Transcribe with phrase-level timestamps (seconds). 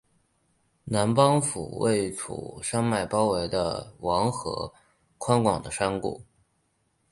[0.85, 4.73] 南邦府位处山脉包围的王河
[5.19, 6.23] 宽广的山谷。